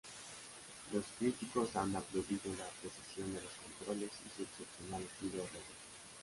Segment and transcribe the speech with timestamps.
[0.93, 5.75] Los críticos han aplaudido la precisión de los controles y su excepcional estilo retro.